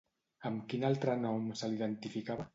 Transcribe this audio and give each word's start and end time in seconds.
Amb 0.49 0.63
quin 0.71 0.87
altre 0.89 1.19
nom 1.27 1.47
se 1.63 1.71
l'identificava? 1.73 2.49